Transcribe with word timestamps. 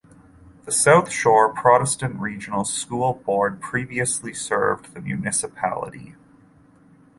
The 0.65 0.71
South 0.71 1.11
Shore 1.11 1.53
Protestant 1.53 2.15
Regional 2.19 2.65
School 2.65 3.21
Board 3.23 3.61
previously 3.61 4.33
served 4.33 4.95
the 4.95 5.01
municipality. 5.01 6.15